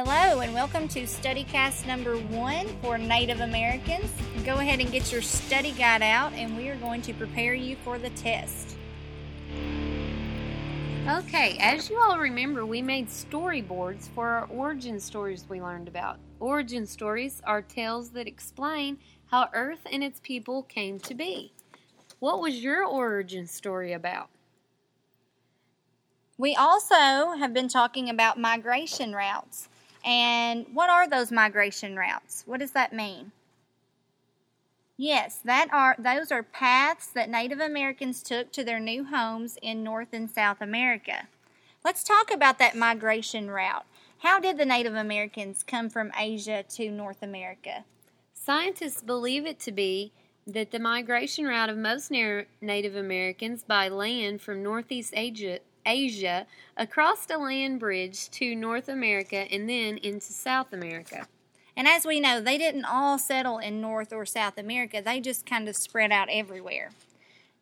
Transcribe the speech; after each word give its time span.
Hello, 0.00 0.42
and 0.42 0.54
welcome 0.54 0.86
to 0.86 1.02
StudyCast 1.02 1.84
number 1.84 2.16
one 2.16 2.68
for 2.82 2.98
Native 2.98 3.40
Americans. 3.40 4.08
Go 4.44 4.58
ahead 4.58 4.78
and 4.78 4.92
get 4.92 5.10
your 5.10 5.22
study 5.22 5.72
guide 5.72 6.02
out, 6.02 6.32
and 6.34 6.56
we 6.56 6.68
are 6.68 6.76
going 6.76 7.02
to 7.02 7.12
prepare 7.12 7.52
you 7.52 7.74
for 7.82 7.98
the 7.98 8.10
test. 8.10 8.76
Okay, 11.08 11.58
as 11.58 11.90
you 11.90 11.98
all 11.98 12.16
remember, 12.16 12.64
we 12.64 12.80
made 12.80 13.08
storyboards 13.08 14.08
for 14.10 14.28
our 14.28 14.44
origin 14.44 15.00
stories 15.00 15.44
we 15.48 15.60
learned 15.60 15.88
about. 15.88 16.20
Origin 16.38 16.86
stories 16.86 17.42
are 17.44 17.60
tales 17.60 18.10
that 18.10 18.28
explain 18.28 18.98
how 19.32 19.48
Earth 19.52 19.84
and 19.90 20.04
its 20.04 20.20
people 20.20 20.62
came 20.62 21.00
to 21.00 21.12
be. 21.12 21.52
What 22.20 22.40
was 22.40 22.62
your 22.62 22.84
origin 22.84 23.48
story 23.48 23.92
about? 23.92 24.28
We 26.36 26.54
also 26.54 27.32
have 27.36 27.52
been 27.52 27.66
talking 27.66 28.08
about 28.08 28.38
migration 28.38 29.12
routes. 29.12 29.68
And 30.04 30.66
what 30.72 30.90
are 30.90 31.08
those 31.08 31.32
migration 31.32 31.96
routes? 31.96 32.44
What 32.46 32.60
does 32.60 32.72
that 32.72 32.92
mean? 32.92 33.32
Yes, 34.96 35.38
that 35.44 35.68
are 35.72 35.94
those 35.98 36.32
are 36.32 36.42
paths 36.42 37.06
that 37.08 37.30
Native 37.30 37.60
Americans 37.60 38.22
took 38.22 38.50
to 38.52 38.64
their 38.64 38.80
new 38.80 39.04
homes 39.04 39.56
in 39.62 39.84
North 39.84 40.08
and 40.12 40.28
South 40.28 40.60
America. 40.60 41.28
Let's 41.84 42.02
talk 42.02 42.32
about 42.32 42.58
that 42.58 42.76
migration 42.76 43.48
route. 43.50 43.86
How 44.18 44.40
did 44.40 44.58
the 44.58 44.64
Native 44.64 44.96
Americans 44.96 45.62
come 45.62 45.88
from 45.88 46.10
Asia 46.18 46.64
to 46.70 46.90
North 46.90 47.22
America? 47.22 47.84
Scientists 48.34 49.00
believe 49.00 49.46
it 49.46 49.60
to 49.60 49.70
be 49.70 50.12
that 50.46 50.72
the 50.72 50.80
migration 50.80 51.44
route 51.44 51.68
of 51.68 51.76
most 51.76 52.10
Native 52.10 52.96
Americans 52.96 53.62
by 53.62 53.88
land 53.88 54.40
from 54.40 54.62
Northeast 54.62 55.12
Asia 55.14 55.60
Asia, 55.88 56.46
across 56.76 57.26
the 57.26 57.38
land 57.38 57.80
bridge 57.80 58.30
to 58.30 58.54
North 58.54 58.88
America, 58.88 59.50
and 59.50 59.68
then 59.68 59.98
into 59.98 60.32
South 60.32 60.72
America. 60.72 61.26
And 61.76 61.88
as 61.88 62.04
we 62.04 62.20
know, 62.20 62.40
they 62.40 62.58
didn't 62.58 62.84
all 62.84 63.18
settle 63.18 63.58
in 63.58 63.80
North 63.80 64.12
or 64.12 64.26
South 64.26 64.58
America, 64.58 65.00
they 65.04 65.20
just 65.20 65.46
kind 65.46 65.68
of 65.68 65.76
spread 65.76 66.12
out 66.12 66.28
everywhere. 66.30 66.90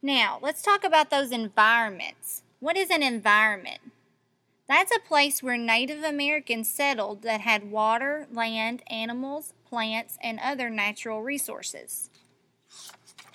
Now, 0.03 0.39
let's 0.43 0.63
talk 0.63 0.85
about 0.85 1.11
those 1.11 1.33
environments. 1.33 2.43
What 2.61 2.77
is 2.77 2.91
an 2.91 3.03
environment? 3.03 3.81
That's 4.69 4.95
a 4.95 5.07
place 5.07 5.43
where 5.43 5.57
Native 5.57 6.03
Americans 6.03 6.69
settled 6.69 7.23
that 7.23 7.43
had 7.43 7.71
water, 7.71 8.27
land, 8.33 8.83
animals, 8.91 9.53
plants, 9.69 10.19
and 10.21 10.41
other 10.41 10.71
natural 10.71 11.23
resources. 11.23 12.11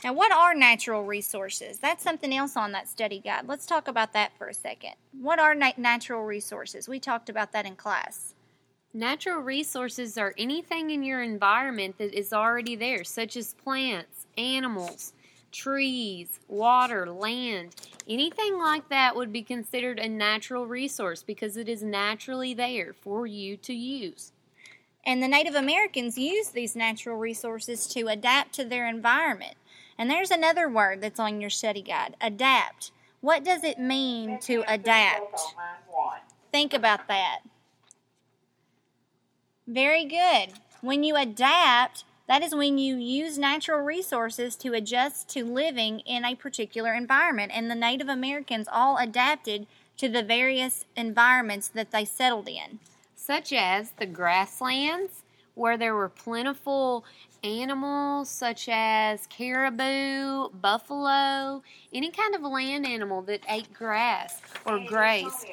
Now, 0.03 0.13
what 0.13 0.31
are 0.31 0.55
natural 0.55 1.03
resources? 1.03 1.77
That's 1.77 2.03
something 2.03 2.33
else 2.33 2.57
on 2.57 2.71
that 2.71 2.87
study 2.87 3.19
guide. 3.19 3.47
Let's 3.47 3.67
talk 3.67 3.87
about 3.87 4.13
that 4.13 4.31
for 4.35 4.47
a 4.47 4.53
second. 4.53 4.93
What 5.19 5.37
are 5.37 5.53
nat- 5.53 5.77
natural 5.77 6.23
resources? 6.23 6.89
We 6.89 6.99
talked 6.99 7.29
about 7.29 7.51
that 7.51 7.67
in 7.67 7.75
class. 7.75 8.33
Natural 8.93 9.39
resources 9.39 10.17
are 10.17 10.33
anything 10.37 10.89
in 10.89 11.03
your 11.03 11.21
environment 11.21 11.97
that 11.99 12.17
is 12.17 12.33
already 12.33 12.75
there, 12.75 13.03
such 13.03 13.37
as 13.37 13.53
plants, 13.53 14.25
animals, 14.37 15.13
trees, 15.51 16.39
water, 16.47 17.09
land. 17.09 17.75
Anything 18.09 18.57
like 18.57 18.89
that 18.89 19.15
would 19.15 19.31
be 19.31 19.43
considered 19.43 19.99
a 19.99 20.09
natural 20.09 20.65
resource 20.65 21.21
because 21.21 21.57
it 21.57 21.69
is 21.69 21.83
naturally 21.83 22.53
there 22.53 22.93
for 22.93 23.27
you 23.27 23.55
to 23.57 23.73
use. 23.73 24.31
And 25.05 25.21
the 25.21 25.27
Native 25.27 25.55
Americans 25.55 26.17
used 26.17 26.53
these 26.53 26.75
natural 26.75 27.17
resources 27.17 27.87
to 27.87 28.07
adapt 28.07 28.53
to 28.53 28.65
their 28.65 28.87
environment. 28.87 29.55
And 29.97 30.09
there's 30.09 30.31
another 30.31 30.67
word 30.67 31.01
that's 31.01 31.19
on 31.19 31.41
your 31.41 31.49
study 31.49 31.81
guide 31.81 32.15
adapt. 32.21 32.91
What 33.21 33.43
does 33.43 33.63
it 33.63 33.79
mean 33.79 34.39
to 34.39 34.63
adapt? 34.67 35.39
Think 36.51 36.73
about 36.73 37.07
that. 37.07 37.39
Very 39.67 40.05
good. 40.05 40.53
When 40.81 41.03
you 41.03 41.15
adapt, 41.15 42.03
that 42.27 42.41
is 42.43 42.55
when 42.55 42.77
you 42.77 42.95
use 42.95 43.37
natural 43.37 43.81
resources 43.81 44.55
to 44.57 44.73
adjust 44.73 45.29
to 45.29 45.45
living 45.45 45.99
in 45.99 46.25
a 46.25 46.35
particular 46.35 46.93
environment. 46.93 47.51
And 47.53 47.69
the 47.69 47.75
Native 47.75 48.09
Americans 48.09 48.67
all 48.71 48.97
adapted 48.97 49.67
to 49.97 50.09
the 50.09 50.23
various 50.23 50.85
environments 50.95 51.67
that 51.67 51.91
they 51.91 52.05
settled 52.05 52.47
in, 52.47 52.79
such 53.15 53.53
as 53.53 53.91
the 53.99 54.07
grasslands, 54.07 55.20
where 55.55 55.77
there 55.77 55.95
were 55.95 56.09
plentiful 56.09 57.05
animals 57.43 58.29
such 58.29 58.69
as 58.69 59.27
caribou, 59.27 60.49
buffalo, 60.49 61.63
any 61.93 62.11
kind 62.11 62.35
of 62.35 62.41
land 62.41 62.85
animal 62.85 63.21
that 63.23 63.41
ate 63.49 63.73
grass 63.73 64.41
or 64.65 64.79
graze. 64.79 65.45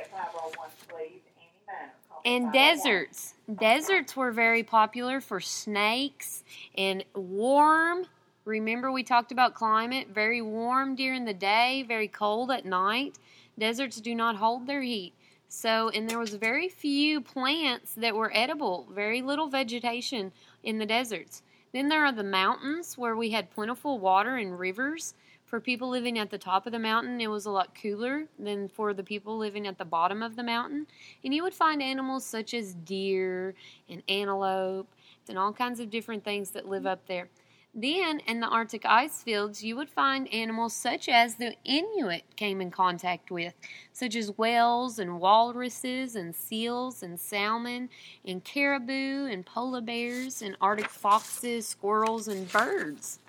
And 2.24 2.52
deserts. 2.52 3.34
Deserts 3.58 4.16
were 4.16 4.32
very 4.32 4.62
popular 4.62 5.20
for 5.20 5.40
snakes 5.40 6.44
and 6.76 7.04
warm. 7.14 8.04
Remember, 8.44 8.90
we 8.92 9.02
talked 9.02 9.32
about 9.32 9.54
climate 9.54 10.08
very 10.12 10.42
warm 10.42 10.94
during 10.94 11.24
the 11.24 11.34
day, 11.34 11.84
very 11.86 12.08
cold 12.08 12.50
at 12.50 12.64
night. 12.64 13.18
Deserts 13.58 14.00
do 14.00 14.14
not 14.14 14.36
hold 14.36 14.66
their 14.66 14.82
heat. 14.82 15.14
So, 15.48 15.88
and 15.88 16.08
there 16.08 16.18
was 16.18 16.34
very 16.34 16.68
few 16.68 17.20
plants 17.22 17.94
that 17.94 18.14
were 18.14 18.30
edible, 18.34 18.86
very 18.92 19.22
little 19.22 19.48
vegetation 19.48 20.30
in 20.62 20.78
the 20.78 20.86
deserts. 20.86 21.42
Then 21.72 21.88
there 21.88 22.04
are 22.04 22.12
the 22.12 22.22
mountains 22.22 22.98
where 22.98 23.16
we 23.16 23.30
had 23.30 23.50
plentiful 23.50 23.98
water 23.98 24.36
and 24.36 24.58
rivers. 24.58 25.14
For 25.46 25.60
people 25.60 25.88
living 25.88 26.18
at 26.18 26.28
the 26.28 26.36
top 26.36 26.66
of 26.66 26.72
the 26.72 26.78
mountain, 26.78 27.22
it 27.22 27.30
was 27.30 27.46
a 27.46 27.50
lot 27.50 27.74
cooler 27.80 28.26
than 28.38 28.68
for 28.68 28.92
the 28.92 29.02
people 29.02 29.38
living 29.38 29.66
at 29.66 29.78
the 29.78 29.84
bottom 29.86 30.22
of 30.22 30.36
the 30.36 30.42
mountain. 30.42 30.86
And 31.24 31.32
you 31.32 31.42
would 31.42 31.54
find 31.54 31.82
animals 31.82 32.26
such 32.26 32.52
as 32.52 32.74
deer 32.74 33.54
and 33.88 34.02
antelope 34.08 34.88
and 35.28 35.38
all 35.38 35.54
kinds 35.54 35.80
of 35.80 35.88
different 35.88 36.24
things 36.24 36.50
that 36.50 36.68
live 36.68 36.86
up 36.86 37.06
there. 37.06 37.28
Then, 37.80 38.18
in 38.26 38.40
the 38.40 38.48
Arctic 38.48 38.84
ice 38.84 39.22
fields, 39.22 39.62
you 39.62 39.76
would 39.76 39.88
find 39.88 40.26
animals 40.34 40.74
such 40.74 41.08
as 41.08 41.36
the 41.36 41.54
Inuit 41.64 42.24
came 42.34 42.60
in 42.60 42.72
contact 42.72 43.30
with, 43.30 43.54
such 43.92 44.16
as 44.16 44.36
whales 44.36 44.98
and 44.98 45.20
walruses 45.20 46.16
and 46.16 46.34
seals 46.34 47.04
and 47.04 47.20
salmon 47.20 47.88
and 48.26 48.42
caribou 48.42 49.26
and 49.26 49.46
polar 49.46 49.80
bears 49.80 50.42
and 50.42 50.56
Arctic 50.60 50.88
foxes, 50.88 51.68
squirrels, 51.68 52.26
and 52.26 52.50
birds. 52.50 53.20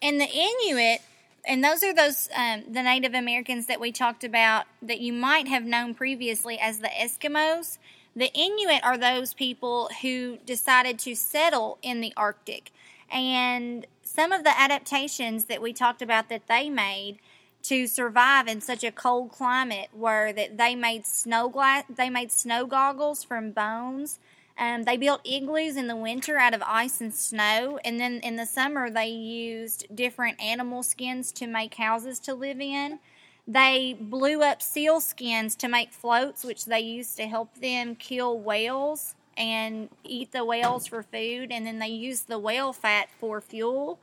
And 0.00 0.18
the 0.18 0.30
Inuit, 0.30 1.02
and 1.46 1.62
those 1.62 1.84
are 1.84 1.92
those 1.92 2.30
um, 2.34 2.64
the 2.66 2.82
Native 2.82 3.12
Americans 3.12 3.66
that 3.66 3.80
we 3.80 3.92
talked 3.92 4.24
about 4.24 4.64
that 4.80 5.00
you 5.00 5.12
might 5.12 5.46
have 5.48 5.64
known 5.64 5.92
previously 5.94 6.58
as 6.58 6.78
the 6.78 6.88
Eskimos. 6.88 7.76
The 8.16 8.32
Inuit 8.32 8.82
are 8.82 8.96
those 8.96 9.34
people 9.34 9.90
who 10.00 10.38
decided 10.46 10.98
to 11.00 11.14
settle 11.14 11.76
in 11.82 12.00
the 12.00 12.14
Arctic. 12.16 12.70
And 13.10 13.86
some 14.02 14.32
of 14.32 14.44
the 14.44 14.58
adaptations 14.58 15.46
that 15.46 15.62
we 15.62 15.72
talked 15.72 16.02
about 16.02 16.28
that 16.28 16.46
they 16.46 16.68
made 16.68 17.18
to 17.64 17.86
survive 17.86 18.46
in 18.46 18.60
such 18.60 18.84
a 18.84 18.92
cold 18.92 19.32
climate 19.32 19.88
were 19.94 20.32
that 20.32 20.58
they 20.58 20.74
made 20.74 21.06
snow 21.06 21.48
glass, 21.48 21.84
they 21.88 22.10
made 22.10 22.30
snow 22.30 22.66
goggles 22.66 23.24
from 23.24 23.52
bones. 23.52 24.18
Um, 24.56 24.84
they 24.84 24.96
built 24.96 25.20
igloos 25.24 25.76
in 25.76 25.88
the 25.88 25.96
winter 25.96 26.36
out 26.36 26.54
of 26.54 26.62
ice 26.64 27.00
and 27.00 27.12
snow, 27.12 27.80
and 27.84 27.98
then 27.98 28.20
in 28.22 28.36
the 28.36 28.46
summer 28.46 28.88
they 28.88 29.08
used 29.08 29.86
different 29.94 30.40
animal 30.40 30.82
skins 30.82 31.32
to 31.32 31.46
make 31.46 31.74
houses 31.74 32.20
to 32.20 32.34
live 32.34 32.60
in. 32.60 33.00
They 33.48 33.96
blew 33.98 34.42
up 34.42 34.62
seal 34.62 35.00
skins 35.00 35.56
to 35.56 35.68
make 35.68 35.92
floats, 35.92 36.44
which 36.44 36.66
they 36.66 36.80
used 36.80 37.16
to 37.16 37.26
help 37.26 37.56
them 37.58 37.96
kill 37.96 38.38
whales 38.38 39.16
and 39.36 39.88
eat 40.04 40.32
the 40.32 40.44
whales 40.44 40.86
for 40.86 41.02
food, 41.02 41.50
and 41.50 41.66
then 41.66 41.78
they 41.78 41.88
use 41.88 42.22
the 42.22 42.38
whale 42.38 42.72
fat 42.72 43.08
for 43.18 43.40
fuel. 43.40 43.98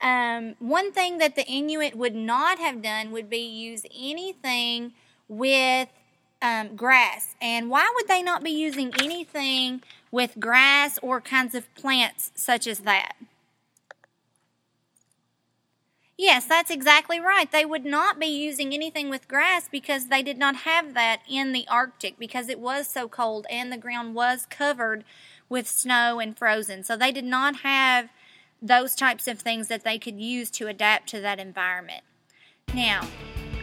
Um, 0.00 0.56
one 0.58 0.92
thing 0.92 1.18
that 1.18 1.36
the 1.36 1.46
Inuit 1.46 1.94
would 1.94 2.14
not 2.14 2.58
have 2.58 2.82
done 2.82 3.12
would 3.12 3.30
be 3.30 3.38
use 3.38 3.84
anything 3.96 4.92
with 5.28 5.88
um, 6.42 6.74
grass. 6.74 7.36
And 7.40 7.70
why 7.70 7.90
would 7.94 8.08
they 8.08 8.22
not 8.22 8.42
be 8.42 8.50
using 8.50 8.92
anything 9.00 9.82
with 10.10 10.40
grass 10.40 10.98
or 11.02 11.20
kinds 11.20 11.54
of 11.54 11.72
plants 11.74 12.32
such 12.34 12.66
as 12.66 12.80
that? 12.80 13.12
Yes, 16.18 16.44
that's 16.44 16.70
exactly 16.70 17.18
right. 17.18 17.50
They 17.50 17.64
would 17.64 17.84
not 17.84 18.20
be 18.20 18.26
using 18.26 18.74
anything 18.74 19.08
with 19.08 19.28
grass 19.28 19.68
because 19.70 20.06
they 20.06 20.22
did 20.22 20.38
not 20.38 20.56
have 20.56 20.94
that 20.94 21.22
in 21.28 21.52
the 21.52 21.66
Arctic 21.68 22.18
because 22.18 22.48
it 22.48 22.60
was 22.60 22.86
so 22.86 23.08
cold 23.08 23.46
and 23.50 23.72
the 23.72 23.78
ground 23.78 24.14
was 24.14 24.46
covered 24.46 25.04
with 25.48 25.66
snow 25.66 26.20
and 26.20 26.36
frozen. 26.36 26.84
So 26.84 26.96
they 26.96 27.12
did 27.12 27.24
not 27.24 27.56
have 27.56 28.10
those 28.60 28.94
types 28.94 29.26
of 29.26 29.40
things 29.40 29.68
that 29.68 29.84
they 29.84 29.98
could 29.98 30.20
use 30.20 30.50
to 30.50 30.68
adapt 30.68 31.08
to 31.08 31.20
that 31.20 31.40
environment. 31.40 32.04
Now, 32.74 33.06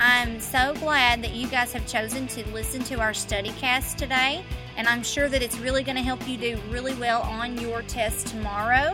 I'm 0.02 0.40
so 0.40 0.74
glad 0.76 1.24
that 1.24 1.32
you 1.32 1.48
guys 1.48 1.74
have 1.74 1.88
chosen 1.88 2.28
to 2.28 2.48
listen 2.50 2.84
to 2.86 3.00
our 3.00 3.14
study 3.14 3.52
cast 3.60 3.98
today, 3.98 4.44
and 4.78 4.88
I'm 4.88 5.04
sure 5.04 5.28
that 5.30 5.42
it's 5.42 5.58
really 5.58 5.84
going 5.84 5.96
to 5.98 6.02
help 6.02 6.28
you 6.28 6.38
do 6.38 6.60
really 6.70 6.94
well 6.96 7.22
on 7.24 7.58
your 7.58 7.82
test 7.84 8.28
tomorrow. 8.28 8.94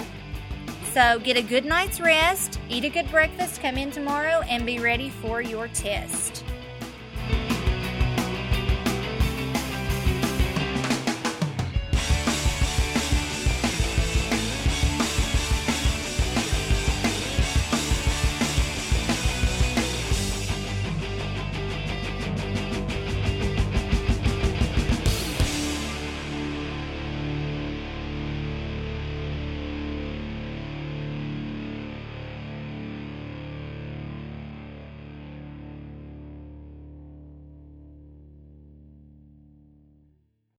So 0.96 1.20
get 1.20 1.36
a 1.36 1.42
good 1.42 1.66
night's 1.66 2.00
rest, 2.00 2.58
eat 2.70 2.86
a 2.86 2.90
good 2.90 3.12
breakfast, 3.12 3.62
come 3.62 3.76
in 3.76 3.92
tomorrow, 3.92 4.40
and 4.48 4.66
be 4.66 4.80
ready 4.80 5.10
for 5.10 5.42
your 5.42 5.68
test. 5.68 6.45